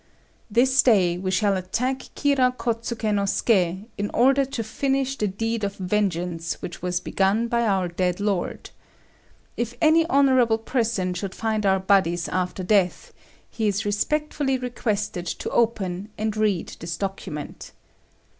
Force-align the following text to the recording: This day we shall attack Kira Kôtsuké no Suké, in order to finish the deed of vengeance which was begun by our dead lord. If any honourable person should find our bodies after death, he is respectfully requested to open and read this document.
This 0.49 0.81
day 0.81 1.19
we 1.19 1.29
shall 1.29 1.55
attack 1.55 1.99
Kira 2.15 2.57
Kôtsuké 2.57 3.13
no 3.13 3.21
Suké, 3.25 3.85
in 3.99 4.09
order 4.15 4.45
to 4.45 4.63
finish 4.63 5.15
the 5.15 5.27
deed 5.27 5.63
of 5.63 5.75
vengeance 5.75 6.59
which 6.59 6.81
was 6.81 6.99
begun 6.99 7.47
by 7.47 7.67
our 7.67 7.87
dead 7.87 8.19
lord. 8.19 8.71
If 9.57 9.75
any 9.79 10.07
honourable 10.09 10.57
person 10.57 11.13
should 11.13 11.35
find 11.35 11.67
our 11.67 11.79
bodies 11.79 12.27
after 12.29 12.63
death, 12.63 13.13
he 13.47 13.67
is 13.67 13.85
respectfully 13.85 14.57
requested 14.57 15.27
to 15.27 15.51
open 15.51 16.09
and 16.17 16.35
read 16.35 16.77
this 16.79 16.97
document. 16.97 17.71